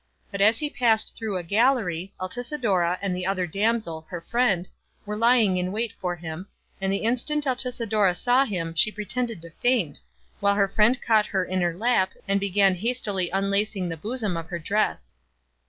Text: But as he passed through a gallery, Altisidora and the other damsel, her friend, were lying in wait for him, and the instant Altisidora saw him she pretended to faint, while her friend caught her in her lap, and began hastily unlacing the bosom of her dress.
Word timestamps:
But 0.31 0.41
as 0.41 0.57
he 0.57 0.67
passed 0.67 1.15
through 1.15 1.37
a 1.37 1.43
gallery, 1.43 2.11
Altisidora 2.19 2.97
and 3.03 3.15
the 3.15 3.27
other 3.27 3.45
damsel, 3.45 4.07
her 4.09 4.19
friend, 4.19 4.67
were 5.05 5.15
lying 5.15 5.57
in 5.57 5.71
wait 5.71 5.93
for 6.01 6.15
him, 6.15 6.47
and 6.81 6.91
the 6.91 7.03
instant 7.03 7.45
Altisidora 7.45 8.15
saw 8.15 8.43
him 8.43 8.73
she 8.73 8.91
pretended 8.91 9.43
to 9.43 9.51
faint, 9.61 9.99
while 10.39 10.55
her 10.55 10.67
friend 10.67 10.99
caught 11.03 11.27
her 11.27 11.45
in 11.45 11.61
her 11.61 11.75
lap, 11.77 12.13
and 12.27 12.39
began 12.39 12.73
hastily 12.73 13.29
unlacing 13.29 13.89
the 13.89 13.95
bosom 13.95 14.37
of 14.37 14.47
her 14.47 14.57
dress. 14.57 15.13